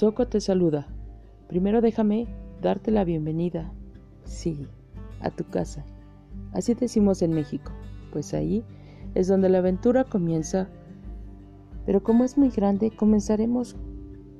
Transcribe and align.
Soco 0.00 0.26
te 0.26 0.40
saluda. 0.40 0.86
Primero 1.46 1.82
déjame 1.82 2.26
darte 2.62 2.90
la 2.90 3.04
bienvenida, 3.04 3.70
sí, 4.24 4.66
a 5.20 5.28
tu 5.30 5.44
casa. 5.44 5.84
Así 6.54 6.72
decimos 6.72 7.20
en 7.20 7.34
México, 7.34 7.70
pues 8.10 8.32
ahí 8.32 8.64
es 9.14 9.28
donde 9.28 9.50
la 9.50 9.58
aventura 9.58 10.04
comienza. 10.04 10.70
Pero 11.84 12.02
como 12.02 12.24
es 12.24 12.38
muy 12.38 12.48
grande, 12.48 12.90
comenzaremos 12.90 13.76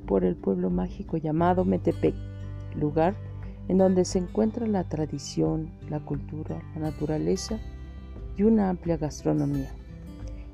por 0.06 0.24
el 0.24 0.34
pueblo 0.34 0.70
mágico 0.70 1.18
llamado 1.18 1.66
Metepec, 1.66 2.14
lugar 2.74 3.14
en 3.68 3.76
donde 3.76 4.06
se 4.06 4.18
encuentra 4.18 4.66
la 4.66 4.84
tradición, 4.84 5.72
la 5.90 6.00
cultura, 6.00 6.62
la 6.74 6.80
naturaleza 6.80 7.58
y 8.34 8.44
una 8.44 8.70
amplia 8.70 8.96
gastronomía, 8.96 9.68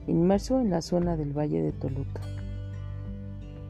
inmerso 0.09 0.61
en 0.61 0.71
la 0.71 0.83
zona 0.83 1.17
del 1.17 1.33
Valle 1.33 1.63
de 1.63 1.71
Toluca. 1.71 2.23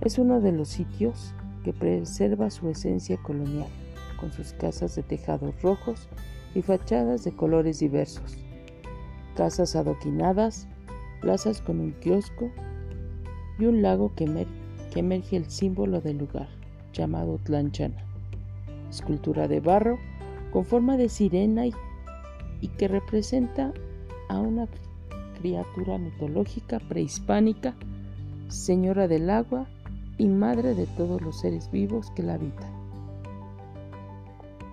Es 0.00 0.18
uno 0.18 0.40
de 0.40 0.52
los 0.52 0.68
sitios 0.68 1.34
que 1.64 1.72
preserva 1.72 2.50
su 2.50 2.68
esencia 2.68 3.16
colonial, 3.16 3.68
con 4.20 4.32
sus 4.32 4.52
casas 4.52 4.94
de 4.94 5.02
tejados 5.02 5.60
rojos 5.62 6.08
y 6.54 6.62
fachadas 6.62 7.24
de 7.24 7.34
colores 7.34 7.80
diversos, 7.80 8.36
casas 9.36 9.74
adoquinadas, 9.74 10.68
plazas 11.20 11.60
con 11.60 11.80
un 11.80 11.92
kiosco 11.92 12.50
y 13.58 13.64
un 13.64 13.82
lago 13.82 14.14
que, 14.14 14.46
emerge 14.94 15.36
el 15.36 15.50
símbolo 15.50 16.00
del 16.00 16.18
lugar, 16.18 16.48
llamado 16.92 17.38
Tlanchana, 17.38 18.02
escultura 18.88 19.48
de 19.48 19.60
barro 19.60 19.98
con 20.52 20.64
forma 20.64 20.96
de 20.96 21.08
sirena 21.08 21.66
y, 21.66 21.72
que 22.78 22.88
representa 22.88 23.72
a 24.28 24.38
una 24.38 24.68
criatura 25.38 25.98
mitológica 25.98 26.80
prehispánica, 26.80 27.74
señora 28.48 29.08
del 29.08 29.28
agua 29.30 29.66
y 30.18 30.26
madre 30.28 30.74
de 30.74 30.86
todos 30.86 31.20
los 31.20 31.38
seres 31.40 31.70
vivos 31.70 32.10
que 32.12 32.22
la 32.22 32.34
habitan. 32.34 32.70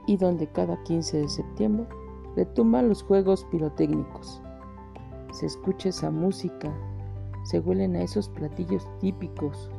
Y 0.07 0.17
donde 0.17 0.47
cada 0.47 0.81
15 0.83 1.17
de 1.17 1.29
septiembre 1.29 1.85
retumban 2.35 2.89
los 2.89 3.03
juegos 3.03 3.45
pirotécnicos. 3.51 4.41
Se 5.31 5.45
escucha 5.45 5.89
esa 5.89 6.11
música, 6.11 6.71
se 7.43 7.59
huelen 7.59 7.95
a 7.95 8.03
esos 8.03 8.29
platillos 8.29 8.87
típicos. 8.99 9.69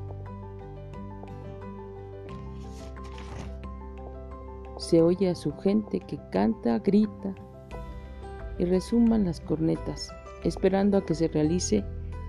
Se 4.78 5.00
oye 5.02 5.30
a 5.30 5.34
su 5.34 5.52
gente 5.58 6.00
que 6.00 6.18
canta, 6.30 6.78
grita 6.78 7.34
y 8.58 8.64
resuman 8.64 9.24
las 9.24 9.40
cornetas, 9.40 10.10
esperando 10.42 10.98
a 10.98 11.04
que 11.04 11.14
se 11.14 11.28
realice 11.28 11.84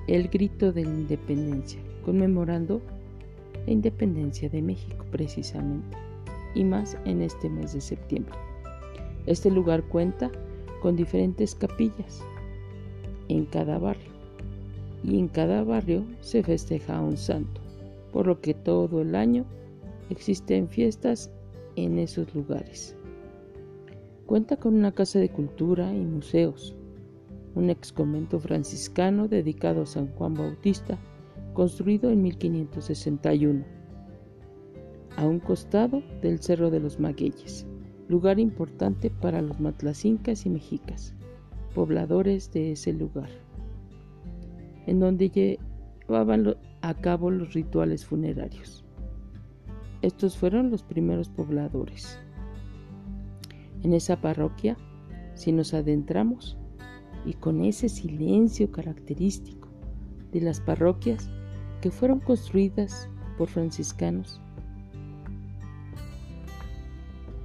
el 0.08 0.30
grito 0.30 0.72
de 0.72 0.86
la 0.86 0.92
independencia, 0.92 1.82
conmemorando 2.06 2.82
la 3.66 3.74
independencia 3.74 4.50
de 4.50 4.62
México 4.62 5.06
precisamente, 5.12 5.98
y 6.54 6.64
más 6.64 6.98
en 7.06 7.22
este 7.22 7.50
mes 7.50 7.74
de 7.74 7.82
septiembre. 7.82 8.36
Este 9.26 9.50
lugar 9.50 9.84
cuenta 9.84 10.32
con 10.82 10.96
diferentes 10.96 11.56
capillas 11.56 12.24
en 13.28 13.46
cada 13.46 13.78
barrio, 13.78 14.12
y 15.04 15.20
en 15.20 15.28
cada 15.28 15.64
barrio 15.64 16.04
se 16.22 16.44
festeja 16.44 16.98
a 16.98 17.02
un 17.02 17.18
santo, 17.18 17.62
por 18.12 18.28
lo 18.28 18.40
que 18.42 18.54
todo 18.54 19.02
el 19.02 19.16
año 19.16 19.46
existen 20.10 20.68
fiestas 20.68 21.32
en 21.76 22.00
esos 22.00 22.34
lugares. 22.34 22.96
Cuenta 24.26 24.58
con 24.58 24.76
una 24.76 24.92
casa 24.92 25.20
de 25.20 25.30
cultura 25.30 25.94
y 25.94 26.00
museos, 26.00 26.76
un 27.56 27.70
ex 27.70 27.92
convento 27.92 28.40
franciscano 28.40 29.28
dedicado 29.28 29.84
a 29.84 29.86
San 29.86 30.08
Juan 30.14 30.34
Bautista, 30.34 30.98
construido 31.56 32.12
en 32.12 32.22
1561, 32.22 33.66
a 35.18 35.26
un 35.26 35.40
costado 35.40 36.04
del 36.22 36.40
Cerro 36.40 36.70
de 36.70 36.82
los 36.82 37.00
Magueyes, 37.00 37.66
lugar 38.10 38.40
importante 38.40 39.10
para 39.10 39.42
los 39.42 39.60
matlacincas 39.60 40.46
y 40.46 40.50
mexicas, 40.50 41.16
pobladores 41.74 42.52
de 42.52 42.74
ese 42.74 42.92
lugar, 42.94 43.30
en 44.86 45.00
donde 45.00 45.30
llevaban 45.30 46.56
a 46.82 46.94
cabo 46.94 47.32
los 47.32 47.54
rituales 47.54 48.06
funerarios. 48.06 48.86
Estos 50.02 50.38
fueron 50.38 50.70
los 50.70 50.84
primeros 50.84 51.30
pobladores. 51.30 52.20
En 53.82 53.94
esa 53.94 54.20
parroquia, 54.20 54.78
si 55.36 55.54
nos 55.54 55.74
adentramos, 55.74 56.58
y 57.26 57.34
con 57.34 57.64
ese 57.64 57.90
silencio 57.90 58.72
característico 58.72 59.70
de 60.32 60.42
las 60.42 60.60
parroquias, 60.60 61.32
que 61.86 61.92
fueron 61.92 62.20
construidas 62.20 63.08
por 63.38 63.48
franciscanos 63.48 64.42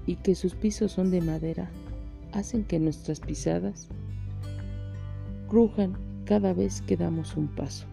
y 0.06 0.16
que 0.16 0.34
sus 0.34 0.54
pisos 0.54 0.92
son 0.92 1.10
de 1.10 1.20
madera, 1.20 1.70
hacen 2.32 2.64
que 2.64 2.78
nuestras 2.78 3.20
pisadas 3.20 3.88
crujan 5.46 5.94
cada 6.24 6.54
vez 6.54 6.80
que 6.80 6.96
damos 6.96 7.36
un 7.36 7.48
paso. 7.48 7.84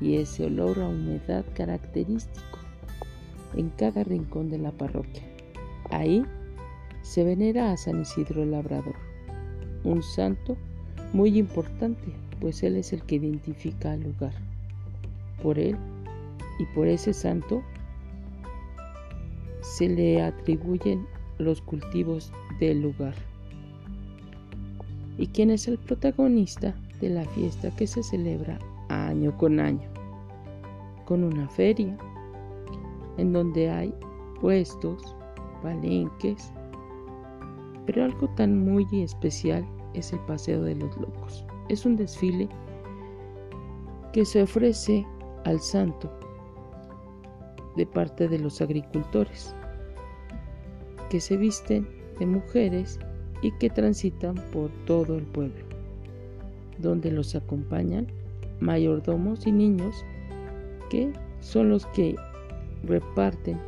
Y 0.00 0.16
ese 0.16 0.46
olor 0.46 0.80
a 0.80 0.88
humedad 0.88 1.44
característico 1.54 2.58
en 3.52 3.68
cada 3.76 4.02
rincón 4.04 4.48
de 4.48 4.56
la 4.56 4.72
parroquia. 4.72 5.24
Ahí 5.90 6.24
se 7.02 7.24
venera 7.24 7.72
a 7.72 7.76
San 7.76 8.00
Isidro 8.00 8.42
el 8.42 8.52
Labrador, 8.52 8.96
un 9.84 10.02
santo 10.02 10.56
muy 11.12 11.38
importante, 11.38 12.10
pues 12.40 12.62
él 12.62 12.76
es 12.76 12.94
el 12.94 13.02
que 13.02 13.16
identifica 13.16 13.92
al 13.92 14.02
lugar 14.04 14.49
por 15.42 15.58
él 15.58 15.76
y 16.58 16.66
por 16.74 16.86
ese 16.86 17.12
santo 17.12 17.62
se 19.60 19.88
le 19.88 20.22
atribuyen 20.22 21.06
los 21.38 21.60
cultivos 21.62 22.32
del 22.58 22.82
lugar. 22.82 23.14
¿Y 25.18 25.26
quién 25.28 25.50
es 25.50 25.68
el 25.68 25.78
protagonista 25.78 26.74
de 27.00 27.10
la 27.10 27.24
fiesta 27.26 27.74
que 27.76 27.86
se 27.86 28.02
celebra 28.02 28.58
año 28.88 29.36
con 29.36 29.60
año? 29.60 29.88
Con 31.04 31.24
una 31.24 31.48
feria 31.48 31.96
en 33.18 33.32
donde 33.32 33.70
hay 33.70 33.94
puestos, 34.40 35.14
palenques, 35.62 36.52
pero 37.86 38.04
algo 38.04 38.28
tan 38.36 38.64
muy 38.64 38.86
especial 38.92 39.66
es 39.94 40.12
el 40.12 40.20
Paseo 40.20 40.62
de 40.62 40.74
los 40.76 40.96
Locos. 40.96 41.44
Es 41.68 41.84
un 41.84 41.96
desfile 41.96 42.48
que 44.12 44.24
se 44.24 44.42
ofrece 44.42 45.06
al 45.44 45.60
santo 45.60 46.10
de 47.76 47.86
parte 47.86 48.28
de 48.28 48.38
los 48.38 48.60
agricultores, 48.60 49.54
que 51.08 51.20
se 51.20 51.36
visten 51.36 51.88
de 52.18 52.26
mujeres 52.26 52.98
y 53.42 53.52
que 53.52 53.70
transitan 53.70 54.34
por 54.52 54.70
todo 54.86 55.16
el 55.16 55.24
pueblo, 55.24 55.64
donde 56.78 57.10
los 57.10 57.34
acompañan 57.34 58.06
mayordomos 58.60 59.46
y 59.46 59.52
niños 59.52 60.04
que 60.90 61.12
son 61.40 61.70
los 61.70 61.86
que 61.86 62.16
reparten 62.84 63.58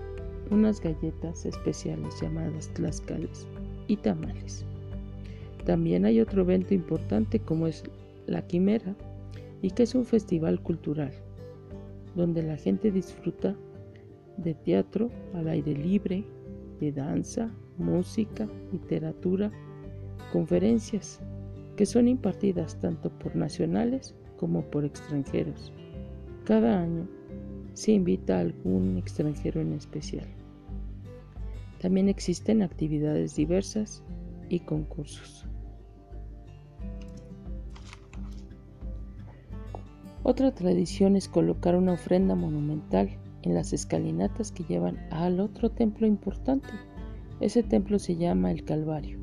unas 0.50 0.80
galletas 0.80 1.46
especiales 1.46 2.20
llamadas 2.20 2.68
tlascales 2.74 3.46
y 3.86 3.96
tamales. 3.96 4.66
También 5.64 6.04
hay 6.04 6.20
otro 6.20 6.42
evento 6.42 6.74
importante 6.74 7.38
como 7.38 7.66
es 7.66 7.84
la 8.26 8.46
quimera 8.46 8.94
y 9.62 9.70
que 9.70 9.84
es 9.84 9.94
un 9.94 10.04
festival 10.04 10.60
cultural 10.60 11.12
donde 12.14 12.42
la 12.42 12.56
gente 12.56 12.90
disfruta 12.90 13.56
de 14.36 14.54
teatro 14.54 15.10
al 15.34 15.48
aire 15.48 15.74
libre, 15.74 16.24
de 16.80 16.92
danza, 16.92 17.50
música, 17.78 18.48
literatura, 18.72 19.50
conferencias 20.32 21.20
que 21.76 21.86
son 21.86 22.08
impartidas 22.08 22.78
tanto 22.80 23.10
por 23.10 23.34
nacionales 23.36 24.14
como 24.36 24.62
por 24.62 24.84
extranjeros. 24.84 25.72
Cada 26.44 26.80
año 26.80 27.06
se 27.74 27.92
invita 27.92 28.36
a 28.36 28.40
algún 28.40 28.96
extranjero 28.98 29.60
en 29.60 29.72
especial. 29.72 30.26
También 31.80 32.08
existen 32.08 32.62
actividades 32.62 33.36
diversas 33.36 34.02
y 34.48 34.60
concursos. 34.60 35.46
Otra 40.24 40.52
tradición 40.54 41.16
es 41.16 41.28
colocar 41.28 41.74
una 41.74 41.94
ofrenda 41.94 42.36
monumental 42.36 43.10
en 43.42 43.54
las 43.54 43.72
escalinatas 43.72 44.52
que 44.52 44.62
llevan 44.62 44.96
al 45.10 45.40
otro 45.40 45.68
templo 45.68 46.06
importante. 46.06 46.68
Ese 47.40 47.64
templo 47.64 47.98
se 47.98 48.14
llama 48.14 48.52
el 48.52 48.64
Calvario 48.64 49.18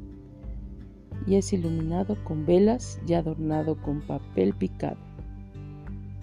y 1.25 1.35
es 1.35 1.53
iluminado 1.53 2.21
con 2.25 2.45
velas 2.45 2.99
y 3.07 3.13
adornado 3.13 3.81
con 3.81 4.01
papel 4.01 4.53
picado 4.53 4.97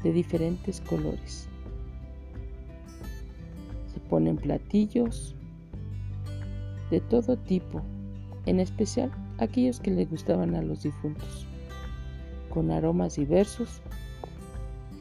de 0.02 0.12
diferentes 0.12 0.82
colores. 0.82 1.48
Se 3.94 4.00
ponen 4.10 4.36
platillos 4.36 5.34
de 6.90 7.00
todo 7.00 7.38
tipo, 7.38 7.80
en 8.44 8.60
especial 8.60 9.10
aquellos 9.38 9.80
que 9.80 9.90
le 9.90 10.04
gustaban 10.04 10.54
a 10.54 10.60
los 10.60 10.82
difuntos, 10.82 11.46
con 12.50 12.70
aromas 12.70 13.16
diversos 13.16 13.80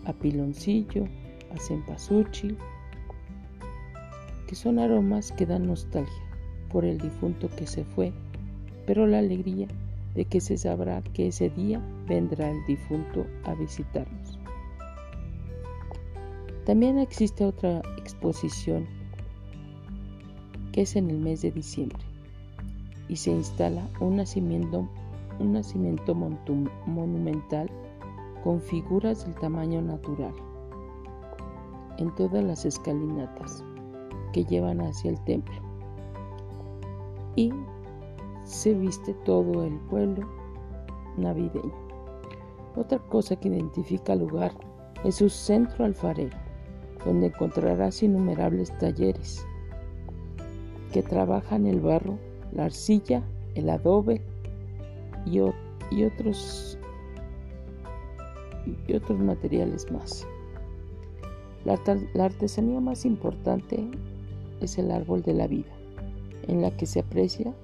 a 0.06 0.14
piloncillo, 0.14 1.08
a 1.54 1.60
cempasúchil, 1.60 2.58
que 4.48 4.56
son 4.56 4.80
aromas 4.80 5.32
que 5.32 5.46
dan 5.46 5.68
nostalgia 5.68 6.24
por 6.72 6.86
el 6.86 6.98
difunto 6.98 7.50
que 7.56 7.68
se 7.68 7.84
fue, 7.84 8.14
pero 8.86 9.08
la 9.08 9.20
alegría 9.20 9.68
de 10.14 10.26
que 10.26 10.40
se 10.40 10.58
sabrá 10.58 11.02
que 11.02 11.28
ese 11.28 11.50
día 11.50 11.82
vendrá 12.08 12.50
el 12.50 12.66
difunto 12.66 13.26
a 13.44 13.54
visitarnos. 13.56 14.40
También 16.66 16.98
existe 16.98 17.46
otra 17.46 17.82
exposición 17.98 18.88
que 20.72 20.82
es 20.82 20.96
en 20.96 21.10
el 21.10 21.18
mes 21.18 21.42
de 21.42 21.52
diciembre 21.52 22.04
y 23.08 23.18
se 23.18 23.32
instala 23.32 23.88
un 24.00 24.18
nacimiento, 24.18 24.90
un 25.40 25.54
nacimiento 25.54 26.16
monumental 26.16 27.70
con 28.46 28.62
figuras 28.62 29.26
del 29.26 29.34
tamaño 29.36 29.82
natural 29.82 30.36
en 31.98 32.14
todas 32.14 32.44
las 32.44 32.64
escalinatas 32.64 33.66
que 34.34 34.46
llevan 34.46 34.82
hacia 34.82 35.10
el 35.10 35.24
templo 35.26 35.56
y 37.36 37.52
se 38.44 38.76
viste 38.76 39.16
todo 39.26 39.64
el 39.64 39.78
pueblo 39.90 40.28
navideño. 41.18 41.74
Otra 42.76 43.00
cosa 43.00 43.36
que 43.36 43.48
identifica 43.48 44.14
el 44.14 44.20
lugar 44.20 44.52
es 45.04 45.16
su 45.16 45.30
centro 45.30 45.84
alfarero, 45.84 46.38
donde 47.04 47.28
encontrarás 47.28 48.04
innumerables 48.04 48.78
talleres 48.78 49.44
que 50.94 51.02
trabajan 51.02 51.66
el 51.66 51.80
barro, 51.80 52.20
la 52.52 52.66
arcilla, 52.66 53.24
el 53.56 53.70
adobe 53.72 54.22
y, 55.26 55.40
otros, 55.40 56.78
y 58.88 58.94
otros 58.94 59.20
materiales 59.20 59.92
más. 59.92 60.28
La, 61.66 61.80
artesanía 62.24 62.80
más 62.80 63.06
importante 63.06 63.90
es 64.62 64.78
el 64.78 64.92
árbol 64.92 65.24
de 65.24 65.34
la 65.34 65.48
vida, 65.48 65.72
en 66.48 66.62
la 66.62 66.70
que 66.70 66.86
se 66.86 67.00
aprecia 67.00 67.56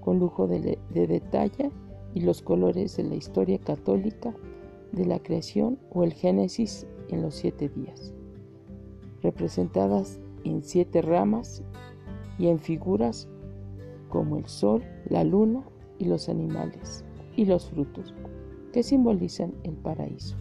con 0.00 0.20
lujo 0.20 0.46
de, 0.46 0.78
detalle 0.94 1.72
y 2.14 2.20
los 2.20 2.42
colores 2.42 2.96
de 2.96 3.04
la 3.04 3.16
historia 3.16 3.58
católica 3.58 4.32
de 4.92 5.04
la 5.04 5.18
creación 5.18 5.78
o 5.90 6.04
el 6.04 6.12
Génesis 6.12 6.86
en 7.08 7.22
los 7.22 7.34
siete 7.34 7.68
días, 7.68 8.14
representadas 9.20 10.20
en 10.44 10.62
siete 10.62 11.02
ramas 11.02 11.64
y 12.38 12.46
en 12.46 12.60
figuras 12.60 13.28
como 14.08 14.36
el 14.36 14.46
sol, 14.46 14.84
la 15.08 15.24
luna 15.24 15.64
y 15.98 16.04
los 16.04 16.28
animales 16.28 17.04
y 17.36 17.46
los 17.46 17.68
frutos, 17.68 18.14
que 18.72 18.82
simbolizan 18.82 19.54
el 19.64 19.74
paraíso. 19.74 20.36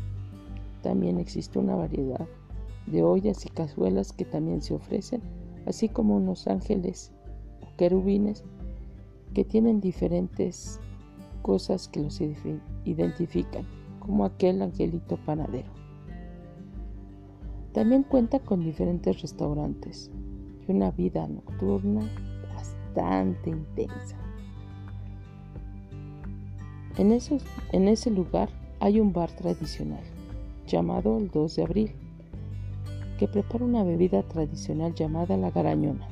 También 0.81 1.19
existe 1.19 1.59
una 1.59 1.75
variedad 1.75 2.27
de 2.87 3.03
ollas 3.03 3.45
y 3.45 3.49
cazuelas 3.49 4.13
que 4.13 4.25
también 4.25 4.61
se 4.61 4.73
ofrecen, 4.73 5.21
así 5.65 5.89
como 5.89 6.15
unos 6.15 6.47
ángeles 6.47 7.11
o 7.61 7.75
querubines 7.77 8.43
que 9.33 9.43
tienen 9.43 9.79
diferentes 9.79 10.79
cosas 11.41 11.87
que 11.87 12.01
los 12.01 12.19
identifican, 12.85 13.65
como 13.99 14.25
aquel 14.25 14.61
angelito 14.61 15.17
panadero. 15.25 15.69
También 17.73 18.03
cuenta 18.03 18.39
con 18.39 18.63
diferentes 18.63 19.21
restaurantes 19.21 20.09
y 20.67 20.71
una 20.71 20.91
vida 20.91 21.27
nocturna 21.27 22.01
bastante 22.55 23.51
intensa. 23.51 24.17
En, 26.99 27.13
ese 27.87 28.11
lugar 28.11 28.49
hay 28.81 28.99
un 28.99 29.13
bar 29.13 29.31
tradicional 29.31 30.03
llamado 30.67 31.17
el 31.17 31.31
2 31.31 31.55
de 31.55 31.63
abril, 31.63 31.95
que 33.17 33.25
prepara 33.25 33.63
una 33.63 33.85
bebida 33.85 34.21
tradicional 34.23 34.93
llamada 34.93 35.37
la 35.37 35.49
garañona, 35.49 36.05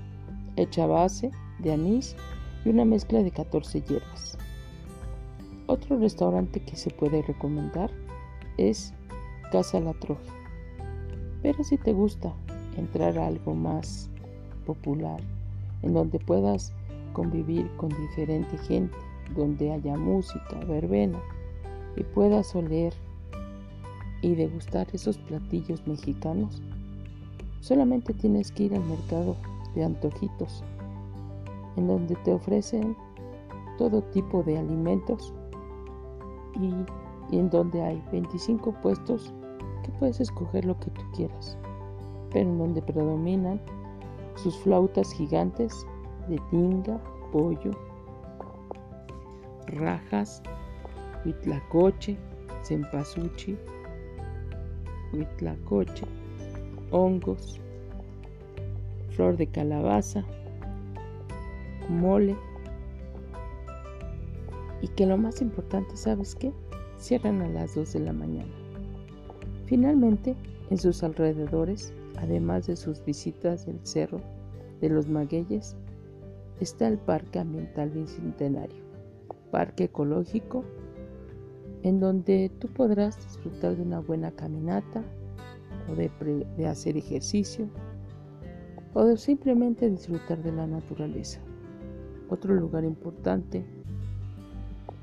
hecha 0.55 0.85
a 0.85 0.87
base 0.87 1.31
de 1.59 1.73
anís 1.73 2.15
y 2.63 2.69
una 2.69 2.85
mezcla 2.85 3.21
de 3.21 3.31
14 3.31 3.81
hierbas. 3.81 4.37
Otro 5.65 5.99
restaurante 5.99 6.61
que 6.61 6.77
se 6.77 6.89
puede 6.89 7.21
recomendar 7.21 7.91
es 8.55 8.93
Casa 9.51 9.81
La 9.81 9.91
Troja. 9.91 10.21
Pero 11.41 11.65
si 11.65 11.77
te 11.77 11.91
gusta 11.91 12.33
entrar 12.77 13.19
a 13.19 13.27
algo 13.27 13.53
más 13.53 14.09
popular, 14.65 15.19
en 15.81 15.93
donde 15.93 16.17
puedas 16.17 16.71
convivir 17.11 17.69
con 17.75 17.89
diferente 17.89 18.57
gente, 18.59 18.95
donde 19.35 19.71
haya 19.71 19.97
música, 19.97 20.57
verbena 20.67 21.19
y 21.95 22.03
puedas 22.03 22.55
oler 22.55 22.93
y 24.21 24.35
degustar 24.35 24.87
esos 24.93 25.17
platillos 25.17 25.85
mexicanos, 25.87 26.61
solamente 27.61 28.13
tienes 28.13 28.51
que 28.51 28.63
ir 28.63 28.75
al 28.75 28.83
mercado 28.85 29.35
de 29.75 29.83
antojitos 29.83 30.63
en 31.75 31.87
donde 31.87 32.15
te 32.17 32.33
ofrecen 32.33 32.95
todo 33.77 34.01
tipo 34.01 34.43
de 34.43 34.57
alimentos 34.57 35.33
y, 36.59 36.73
en 37.35 37.49
donde 37.49 37.81
hay 37.81 38.03
25 38.11 38.73
puestos 38.81 39.33
que 39.83 39.91
puedes 39.99 40.19
escoger 40.19 40.65
lo 40.65 40.77
que 40.79 40.89
tú 40.91 41.01
quieras, 41.15 41.57
pero 42.31 42.49
en 42.49 42.57
donde 42.57 42.81
predominan 42.81 43.61
sus 44.35 44.57
flautas 44.57 45.11
gigantes 45.13 45.85
de 46.27 46.39
tinga, 46.49 46.99
pollo, 47.31 47.71
rajas, 49.67 50.41
huitlacoche, 51.25 52.17
cempasúchil, 52.63 53.57
huitlacoche, 55.13 56.05
hongos, 56.91 57.59
flor 59.11 59.37
de 59.37 59.47
calabaza, 59.47 60.23
mole. 61.89 62.35
Y 64.81 64.87
que 64.89 65.05
lo 65.05 65.17
más 65.17 65.41
importante, 65.41 65.97
¿sabes 65.97 66.35
qué? 66.35 66.51
Cierran 66.97 67.41
a 67.41 67.49
las 67.49 67.75
2 67.75 67.93
de 67.93 67.99
la 67.99 68.13
mañana. 68.13 68.53
Finalmente, 69.65 70.35
en 70.69 70.77
sus 70.77 71.03
alrededores, 71.03 71.93
además 72.17 72.67
de 72.67 72.75
sus 72.75 73.03
visitas 73.03 73.65
del 73.65 73.79
Cerro 73.83 74.21
de 74.81 74.89
los 74.89 75.07
Magueyes, 75.07 75.75
está 76.59 76.87
el 76.87 76.97
Parque 76.97 77.39
Ambiental 77.39 77.89
Bicentenario, 77.89 78.83
parque 79.51 79.85
ecológico, 79.85 80.63
en 81.83 81.99
donde 81.99 82.51
tú 82.59 82.67
podrás 82.67 83.17
disfrutar 83.17 83.75
de 83.75 83.83
una 83.83 83.99
buena 83.99 84.31
caminata 84.31 85.03
o 85.89 85.95
de, 85.95 86.67
hacer 86.67 86.97
ejercicio 86.97 87.69
o 88.93 89.05
de 89.05 89.17
simplemente 89.17 89.89
disfrutar 89.89 90.41
de 90.43 90.51
la 90.51 90.67
naturaleza. 90.67 91.39
Otro 92.29 92.53
lugar 92.55 92.83
importante 92.83 93.63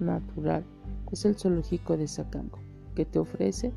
natural 0.00 0.64
es 1.12 1.25
el 1.25 1.37
zoológico 1.37 1.97
de 1.97 2.09
Sacango, 2.09 2.59
que 2.95 3.04
te 3.04 3.18
ofrece 3.18 3.73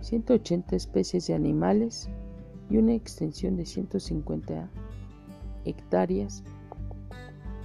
180 0.00 0.76
especies 0.76 1.26
de 1.26 1.34
animales 1.34 2.08
y 2.70 2.78
una 2.78 2.94
extensión 2.94 3.56
de 3.56 3.66
150 3.66 4.70
hectáreas 5.64 6.42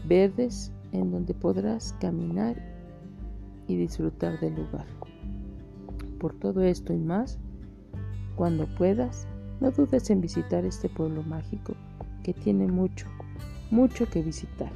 verdes 0.07 0.71
en 0.91 1.11
donde 1.11 1.33
podrás 1.33 1.93
caminar 1.99 2.55
y 3.67 3.75
disfrutar 3.75 4.39
del 4.39 4.55
lugar. 4.55 4.85
Por 6.19 6.33
todo 6.33 6.63
esto 6.63 6.93
y 6.93 6.99
más, 6.99 7.37
cuando 8.35 8.65
puedas, 8.77 9.27
no 9.59 9.71
dudes 9.71 10.09
en 10.09 10.21
visitar 10.21 10.65
este 10.65 10.89
pueblo 10.89 11.23
mágico 11.23 11.73
que 12.23 12.33
tiene 12.33 12.67
mucho, 12.67 13.07
mucho 13.71 14.07
que 14.09 14.21
visitar. 14.21 14.71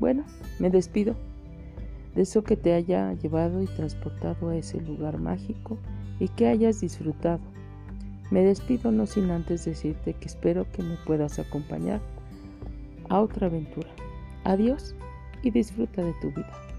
Bueno, 0.00 0.24
me 0.58 0.70
despido. 0.70 1.14
Deseo 2.14 2.44
que 2.44 2.56
te 2.56 2.74
haya 2.74 3.12
llevado 3.14 3.62
y 3.62 3.66
transportado 3.66 4.48
a 4.48 4.56
ese 4.56 4.80
lugar 4.80 5.18
mágico 5.18 5.78
y 6.18 6.28
que 6.28 6.46
hayas 6.46 6.80
disfrutado. 6.80 7.40
Me 8.30 8.42
despido 8.42 8.90
no 8.90 9.06
sin 9.06 9.30
antes 9.30 9.64
decirte 9.64 10.14
que 10.14 10.26
espero 10.26 10.66
que 10.72 10.82
me 10.82 10.96
puedas 11.06 11.38
acompañar 11.38 12.00
a 13.08 13.20
otra 13.20 13.46
aventura. 13.46 13.88
Adiós 14.44 14.94
y 15.42 15.50
disfruta 15.50 16.02
de 16.02 16.12
tu 16.20 16.30
vida. 16.30 16.71